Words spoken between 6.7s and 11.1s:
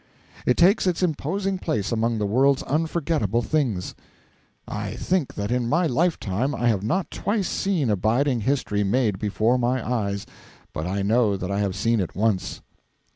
not twice seen abiding history made before my eyes, but I